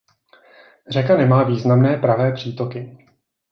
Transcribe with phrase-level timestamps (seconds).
[0.89, 3.07] Řeka nemá významné pravé přítoky.